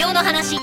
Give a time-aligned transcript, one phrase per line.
[0.00, 0.58] 業の話。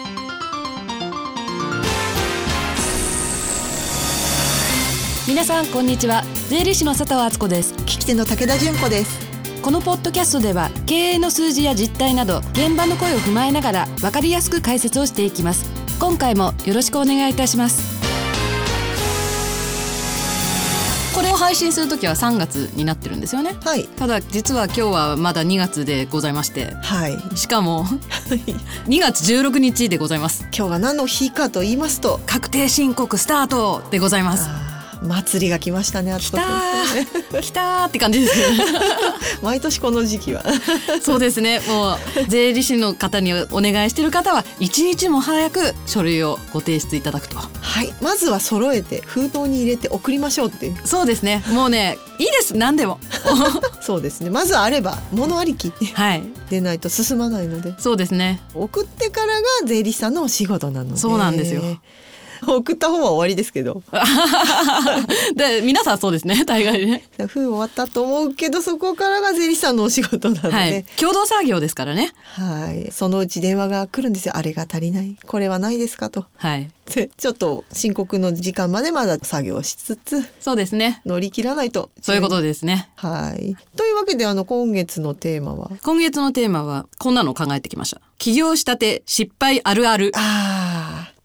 [5.28, 6.24] 皆さんこんにちは。
[6.50, 7.74] 税理士の佐藤敦子です。
[7.76, 9.28] 聞き手の武田純子です。
[9.62, 15.70] このポッドキャストでは経営の数字や実態など現場の声を踏まえながら分かりやすく解説をしていきます。
[16.00, 17.97] 今回もよろしくお願いいたします
[21.18, 23.56] これを配信するときは3月になってるんですよね。
[23.66, 23.88] はい。
[23.88, 26.76] ただ実は今日はまだ2月でございまして。
[26.84, 27.18] はい。
[27.36, 27.86] しかも
[28.86, 30.48] 2月16日でございます。
[30.56, 34.67] 今日が何の日かと言いますと確定申告スタートでございます
[35.02, 37.42] 祭りが来ましたねあ来たー。
[37.42, 38.66] 来たーって感じですね
[39.42, 40.44] 毎年この時期は。
[41.02, 41.62] そうですね。
[41.68, 41.98] もう
[42.28, 47.38] 税理士の方にお願いしている方は一日も早く書類をご提出いただくと。
[47.38, 47.94] はい。
[48.02, 50.78] まずは揃えて封筒に入れて送りましょうっていう。
[50.86, 51.44] そうですね。
[51.50, 52.56] もうねいいです。
[52.56, 53.00] 何でも。
[53.82, 54.30] そうですね。
[54.30, 56.24] まずあれば物ありきはい。
[56.50, 57.74] でないと進まないので。
[57.78, 58.42] そうですね。
[58.54, 60.98] 送ってからが税理士さんのお仕事なので。
[60.98, 61.62] そうなんですよ
[62.56, 63.84] 送った方は終わりですけど。
[65.36, 66.44] で皆さんそうですね。
[66.46, 67.04] 大概ね。
[67.28, 70.86] 封終わったと思うけどそこからが税理士さんのお仕事なので、はい。
[70.98, 72.14] 共同作業ですからね。
[72.34, 74.38] はい、そのうち電話が来るんですよ。
[74.38, 76.26] あれが足りない、これはないですかと。
[76.38, 76.70] はい。
[76.94, 81.02] でちょっと申告の時間までまだ作業しつつそうですね。
[81.06, 81.90] 乗り切らないと。
[82.02, 82.90] そういうことですね。
[82.96, 83.56] はい。
[83.76, 85.72] というわけであの今月のテーマは？
[85.84, 88.02] 今月のテーマはこんなのを考えてきました。
[88.18, 90.12] 起業したて失敗あるある。
[90.16, 90.67] ああ、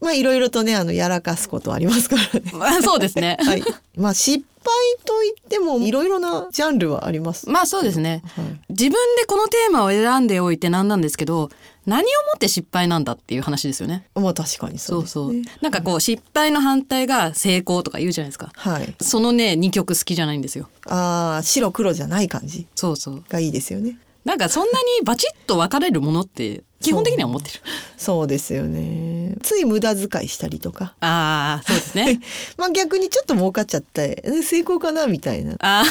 [0.02, 2.42] まあいろいろとねあのやらかすことありますからね。
[2.52, 3.62] まあそうですね はい。
[3.96, 7.48] まあ失敗といってもいろいろなジャンルはあります。
[7.48, 8.44] まあそうですねはい。
[8.70, 11.50] 自分でこのテーマを選んでおいてなんなんですけど
[11.86, 14.04] 何をもって失敗なんだっていう話ですよね。
[14.14, 15.52] まあ確かにそそううですね。
[15.54, 15.62] そう。
[15.62, 18.50] なんかこう失敗の反対が成功とか言うじゃないですか。
[18.54, 18.94] はい。
[19.00, 20.68] そのね二曲好きじゃないんですよ。
[20.86, 23.24] ああ白黒じゃない感じそうそう。
[23.28, 23.96] がいいですよね。
[24.24, 27.60] なんかそんなにバチッと分かれるものって基本的には思ってる。
[27.96, 29.36] そうですよね。
[29.42, 30.94] つい無駄遣いしたりとか。
[31.00, 32.20] ああそうですね。
[32.58, 35.84] まあ逆にちょっと儲かっちゃってえ成功かなみたいな、あ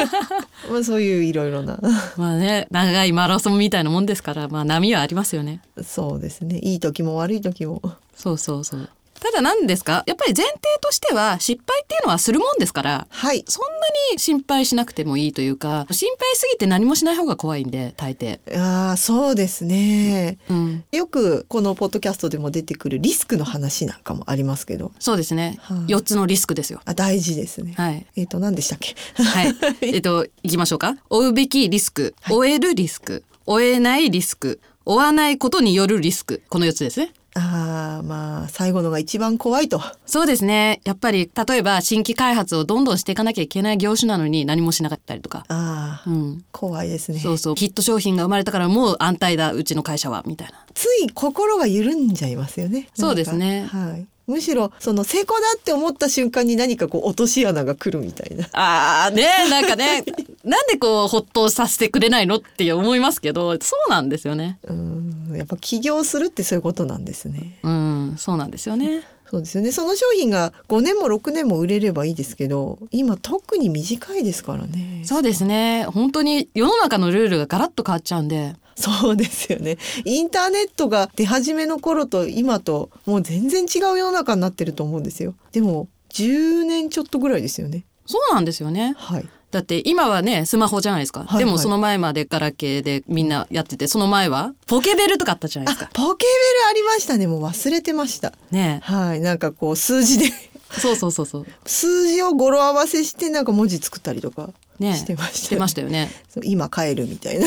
[0.70, 5.60] まあ、そういういろいろなあ まあね長いマラソンみたいなもんですからまあ波はありますよね。
[5.84, 7.82] そうですねいい時も悪い時も
[8.16, 8.88] そうそうそう。
[9.22, 10.02] ただ何ですか？
[10.06, 13.68] やっぱり前提としては失敗っていうのはするもんですからはいそんな
[14.12, 18.40] に心配しなくてもいいというか心配すぎて何もしない方が怖いんで大抵。
[18.58, 25.58] ああそうですねうん、よくこのポッドキャストでも出てくるリスクの話なんかもありますけどそうですね。
[25.62, 26.80] はい四、つのリスクですよ。
[26.84, 28.06] あ大事ですね、はい。
[28.16, 28.94] えっ、と何でしたっけ？
[29.22, 29.54] はい。
[29.82, 30.96] えっと、行きましょうか。
[31.10, 36.42] 追うべきリスク、はい追えるリスク、追えないリスク、追わないことによるリスク。
[36.48, 37.12] この四つですね。
[37.34, 40.80] ああまあ最後のが一番怖いとそうですね。
[40.84, 45.44] やっぱり、例えば新規開発をどんどんしていかなきゃいけない業種なのに何もしなかったりとか。
[45.48, 46.44] ああ、うん。
[46.52, 47.54] 怖いですねそうそう。
[47.54, 50.64] ヒット商品が生まれたからもう安泰だ、うちの会社は、みたいな。
[50.74, 52.88] つい心が緩んじゃいますよね。
[52.94, 54.06] そうですねはい。
[54.26, 58.48] むしろその成功だって思った瞬間に何かこう落とし穴が来るみたいな。
[58.52, 60.04] ああねなんかね
[60.44, 67.58] なんでこうほっとさせてくれないのって思いますけどそうなんですよねうん、やっぱ起業するってそういうことなんですね。
[67.62, 69.02] うんそうなんですよね
[69.32, 69.72] そうですよね。
[69.72, 75.00] その商品が5年も6年も売れればいいですけど、今特に短いですからね。
[75.04, 79.78] そうですね本当に世の中のルールがガラッと変わっちゃうんでそうですよね。
[80.04, 85.34] インターネットが出始めの頃と今ともう全然違う世の中になってると思うんですよ。
[85.52, 87.84] でも10年ちょっとぐらいですよね。
[88.06, 89.28] そうなんですよねはい。
[89.52, 96.30] だって今はねスマホじゃないですか、はいでもその前までガラケーでみんなやっててその前はポケベルとかあったじゃないですか、あポケベ
[96.64, 97.26] ルありましたね。
[97.26, 98.32] もう忘れてました。
[98.50, 99.20] ねはい。
[99.20, 100.30] なんかこう数字で
[100.70, 106.10] そうそうそうそう数字を語呂合わせしてなんか文字作ったりとかねしてました、してましたよね
[106.44, 107.46] 今帰るみたいな。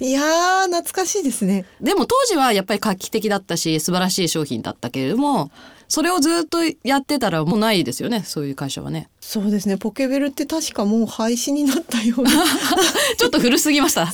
[0.00, 1.64] いやー懐かしいですね。
[1.80, 5.50] でも当時はやっぱり画期的だったし素晴らしい商品だったけれども
[5.88, 9.76] それをずっとやってたらもうないですよねそういう会社はねそうですね。
[9.76, 12.30] ポケベルって確かもう廃止になったような。
[13.18, 14.12] ちょっと古すぎました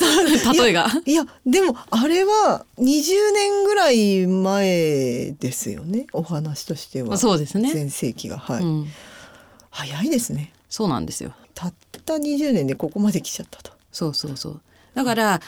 [0.52, 6.06] 例えがいやでもあれは20年ぐらい前ですよね。
[6.12, 7.18] お話としては。
[7.18, 8.86] そうですね、全盛期がはい、うん、
[9.70, 10.52] 早いですね。
[10.70, 11.74] そうなんですよたっ
[12.06, 13.72] た20年でここまで来ちゃったと。
[13.92, 14.60] そうそうそう
[14.94, 15.40] だからあんま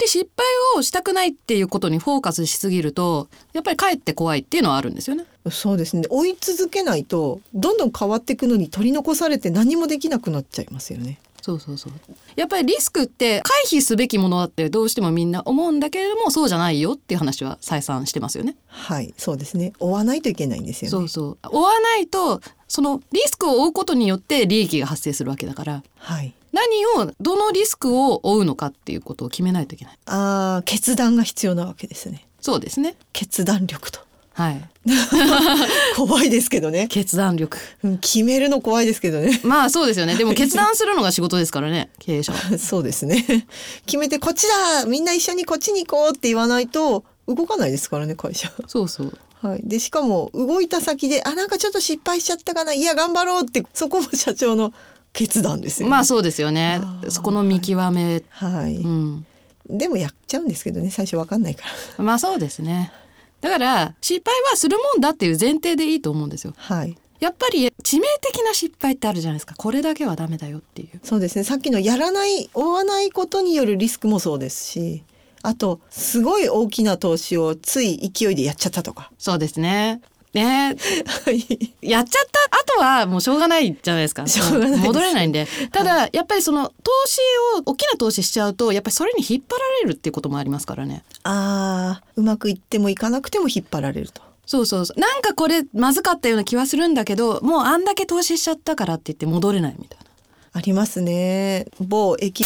[0.00, 6.02] り失敗をしたくないっていうことにフォーカスしすぎるとやっぱりかえって怖いっていうのはあるんですよねそうですね。
[6.10, 11.18] 追い続けないとどんどん変わっていくのに取り残されて何もできなくなっちゃいますよね。
[11.42, 11.92] そうそうそう
[12.36, 18.56] やっぱりリスクって回避すべきものだってどうしてもみんな思うんだけれどもそうじゃないよっていう話は再三してますよね。
[18.66, 19.72] はい、そうですね。
[19.78, 20.90] 追わないといけないんですよね。
[20.90, 26.34] そうそう追わないとそのリスクを追うことによって利益が発生するわけだからはい。
[26.52, 29.98] 何をどのリスクを追うのかっていうことを決めないといけない。
[30.06, 32.26] ああ、決断が必要なわけですね。
[32.40, 32.96] そうですね。
[33.12, 34.00] 決断力と。
[34.32, 34.68] はい。
[35.96, 36.88] 怖いですけどね。
[36.88, 37.58] 決断力。
[37.84, 39.40] うん決めるの怖いですけどね。
[39.44, 40.16] まあそうですよね。
[40.16, 42.58] でも 決断するのが仕事ですからね経営者は。
[42.58, 43.46] そうですね。
[43.86, 48.50] 決めてこっちだみんな一緒にこっちに行こうって言わないと動かないですからね会社。
[48.66, 49.18] そうそう。
[49.42, 54.72] はい、でしかも動いた先であなんかちょっと失敗しちゃったかないや頑張ろうってそこも社長の
[55.12, 56.80] 決断ですよ、ね、まあそうですよね。
[57.08, 59.26] そこの見極め、はい、うん。
[59.68, 61.64] でもやっちゃうんですけどね最初わかんないか
[61.98, 62.04] ら。
[62.04, 62.92] まあそうですね。
[63.40, 66.54] だから失敗はするもんだっていう前提でいいと思うんですよ。
[66.56, 66.96] はい。
[67.20, 69.54] やっぱり致命的な失敗ってあるじゃないですか。
[69.56, 71.00] これだけはダメだよっていう。
[71.02, 71.44] そうですね。
[71.44, 75.04] さっきのやらない追わないことによるリスクもそうですし
[75.42, 79.10] あとすごい大きな投資をつい勢いでやっちゃったとか。
[79.18, 80.00] そうですね
[80.34, 80.76] ね。
[81.06, 84.26] は いやっちゃった後はもうしょうがないじゃないですか。
[84.26, 85.46] しょうがない戻れないんで。
[85.72, 87.18] ただやっぱりその投資
[87.58, 91.02] を大きな投資しちゃうとやっぱりそれに引っ張られるっていうこともありますからね。
[91.24, 94.22] あーうまくいってもいかなくても引っ張られると。
[94.46, 95.00] そうそうそう。
[95.00, 100.04] なんかこれまずかったような気はするんだけどもうあんだけ投資しちゃったからって言って戻れないみたいな。
[100.52, 101.66] ありますね。
[101.80, 102.44] 某駅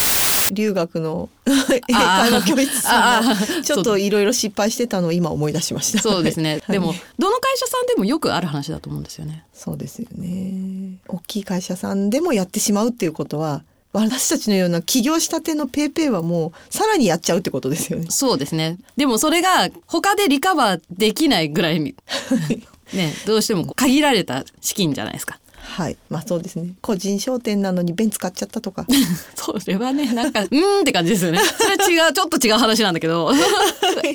[0.53, 6.03] 留学の英 会話教室さんがちょっといろいろ失敗してたのを今思い出しました。
[6.03, 6.73] そうですね、はい。
[6.73, 9.45] でもどの会社さんでもよくある話だと思うんですよね。
[9.53, 10.99] そうですよね。
[11.09, 13.63] 大きい会社さんでもやってしまうっていうことは
[13.93, 18.07] 私たちのような起業したてのペイペイはもうさらにやっちゃうってことですよね。
[18.11, 18.79] そうですね。
[18.97, 21.95] でもそれが他でリカバーできないぐらいに
[22.93, 25.97] ねどうしても限られた資金じゃないですかはい。
[26.11, 26.75] まあそうですね。
[26.83, 28.87] 個人商店なのにベンツ買っちゃったとか。
[29.35, 31.39] それはねなんか うーんって感じですよね。
[31.39, 33.33] それは違うちょっと違う話なんだけど。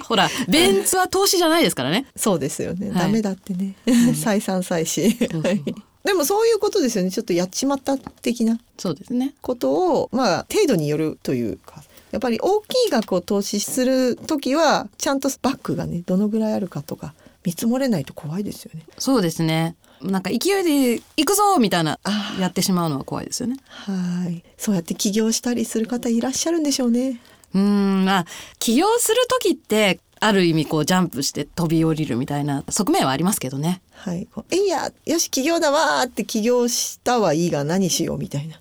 [0.08, 2.06] ほらベンツは投資じゃないですからね。
[2.16, 3.00] そうですよね、はい。
[3.00, 3.76] ダメだってね。
[3.86, 5.60] 採算採しそうそう。
[6.04, 7.12] でもそういうことですよね。
[7.12, 9.34] ちょっとやっちまった的なそうですね。
[9.42, 11.84] ことをまあ程度によるというか。
[12.12, 17.14] やっぱり大きい額を投資する時はちゃんとバックがねどのぐらいあるかとか
[17.46, 18.84] 見積もれないと怖いですよね。
[18.98, 22.00] そうですねなんか勢いで行くぞみたいな
[22.40, 23.58] やってしまうのは怖いですよね。
[23.68, 24.44] はい。
[24.58, 27.20] そうやって起業したりする方いらっしゃるんでしょうね。
[27.54, 28.06] うーん。
[28.06, 28.26] まあ
[28.60, 33.82] 起業する時ってある意味こうジャンプして飛び降りるみたいな側面はありますけどね。
[33.92, 38.60] はい、えいやよし起業だわーって起業したはいいが何しようみたいな。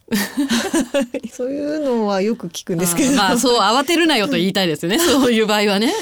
[1.32, 4.98] そういうのはよく聞くんですけど、あーまあそう慌てるなよと言いたいですよね。
[5.02, 5.92] そういう場合はね、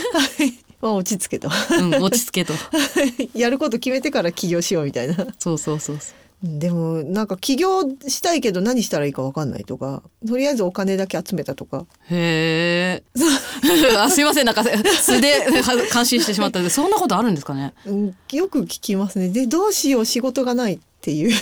[0.86, 1.48] まあ落ち着けと。
[1.78, 2.54] うん、落ち着けと。
[3.34, 5.14] やること決めてから起業しようみたいな。
[5.38, 6.14] そうそうそうそう。
[6.42, 11.86] でもなんか起業したいけど何したらいいか分かんないとかとりあえずお金だけ集めたとか。
[12.10, 13.02] へえ
[13.98, 14.46] あすいません。
[14.46, 16.70] なんか素では感心してしまったんで。
[16.70, 17.72] そんなことあるんですかね？
[17.86, 19.30] うんよく聞きますね。
[19.30, 21.34] でどうしよう仕事がないっていう。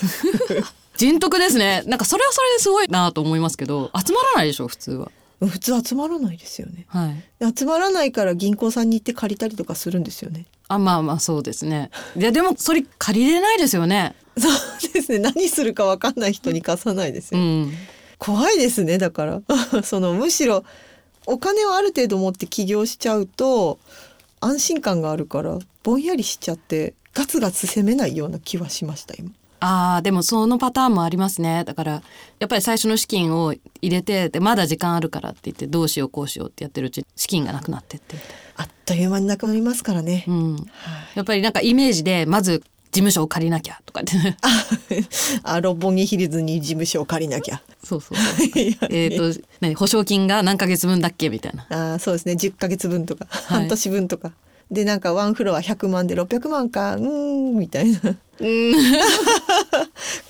[0.97, 1.82] 人徳ですね。
[1.87, 5.11] なんかそれはそれですごいなと思いますけど集まらないでしょ普通は
[5.41, 6.87] 普通集まらないですよね。
[6.89, 7.53] はい。
[7.57, 10.47] 集まらないから銀行さんに行って借りたりとかするんですよね。
[10.69, 11.91] あまあまあそうですね。
[12.17, 14.15] いやでもそれ借りれないですよね。
[14.39, 15.19] そうですね。
[15.19, 17.73] 何するか分かんない人に貸さないですよ、うん。
[18.19, 19.43] 怖いですねだから。
[19.83, 20.65] そのむしろ
[21.27, 23.79] お金をある程度持って起業しちゃうと
[24.41, 29.31] 安心感があるからぼんやりしちゃってガツガツ攻めないような気はしました今
[29.66, 31.64] あーでもそのパターンもありますね。
[31.64, 31.93] だから
[32.38, 38.16] やっぱり最初の資金を入れてでまだ時間あるからって言ってどうしようこうしようってやってるうちに資金がなくなってって
[38.56, 40.64] あっという間になくなりますからね、な、うん、はい。
[41.14, 44.18] やっぱりなんかイメージでまず事務所を借りなきゃとかって。
[44.18, 44.37] ね
[45.42, 47.62] あ六本木ヒルズに事務所を借りなきゃ。
[47.83, 48.18] そうそう
[48.92, 51.66] えっと何保証金が何ヶ月分だっけみたいな。
[51.71, 52.35] あーそうですね。
[52.35, 53.28] 10ヶ月分とか、い。
[53.47, 54.33] 半年分とか。
[54.71, 56.97] でなんかワンフロア100万で600万か。
[56.97, 57.99] うーんみたいな。
[58.40, 58.75] うん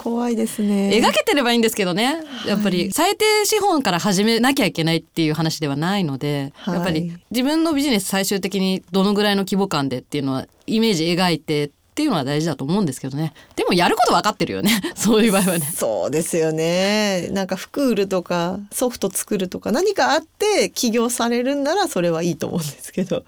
[0.05, 0.91] 怖いですね。
[0.93, 2.23] 描けてればいいんですけどね。
[2.47, 6.75] やっぱり最低資本から始めなきゃいけないっていう話ではないので、はい。
[6.75, 13.33] やっぱり自分のビジネス最終的にどのぐらいの規模感でっていうのはイメージ描いてっていうのは大事だと思うんですけどね。
[13.57, 14.79] でもやること分かってるよね。
[14.95, 15.73] そういう場合はね。
[15.75, 17.29] そうですよね。
[17.31, 23.25] なんか服売るとかソフト作るとか何かあって起業されるんならそれはいいと思うんですけど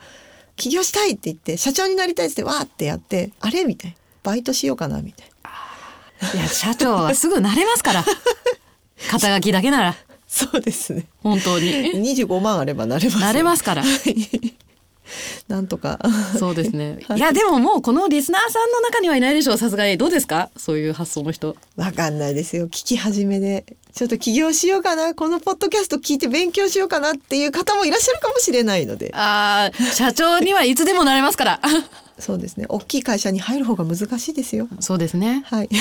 [0.57, 3.65] 起業したいって言って社長になりたいってわーってやってあれ？
[3.65, 3.97] みたいな。
[4.25, 5.36] バイトしようかなみたいな
[6.35, 8.05] いや社長はすぐ慣れますから。
[9.11, 9.95] 肩書きだけなら。
[10.27, 11.05] そうですね。
[11.23, 11.71] 本当に。
[11.93, 13.19] 25万あればなれます。
[13.19, 13.85] 慣れますから。
[15.49, 16.01] なんとか。
[16.39, 16.99] そうですね。
[17.15, 17.19] い。
[17.19, 19.59] やでももうこのリスナーさんの中にはいないでしょう。
[19.59, 19.97] さすがに。
[19.97, 20.51] どうですか？
[20.57, 21.57] そういう発想の人。
[21.77, 22.67] わかんないですよ。
[22.67, 23.65] 聞き始めで。
[23.95, 25.15] ちょっと起業しようかな。
[25.15, 31.61] このポッドキャスト聞いて勉強しようかなっていう方もいらっしゃるかもしれないのであー社長にはいつでもなれますから
[32.19, 32.67] そうですね。
[32.69, 34.69] 大きい会社に入る方が難しいですよ。
[34.81, 35.43] そうですね。
[35.47, 35.69] はい。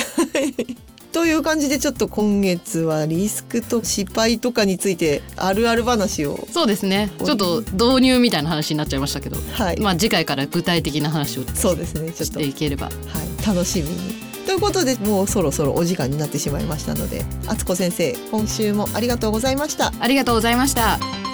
[1.12, 7.10] という感じでちょっと今月はリスクと失敗とかについてあるある話をそうですね。
[7.24, 12.10] ちょっと導入みたいな話になっちゃいましたけど、はい、まあ次回から具体的な話をそうですね。
[12.10, 12.86] ちょっしとていければ。
[12.86, 14.26] はい、楽しみに。
[14.44, 19.92] ということでもうそろそろお時間になってしまいましたので敦子先生今週もありがとうございました。
[19.98, 21.25] ありがとうございました